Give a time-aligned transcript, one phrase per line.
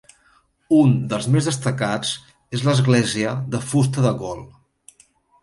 [0.77, 2.15] Un dels més destacats
[2.59, 4.43] és l'església de fusta de Gol.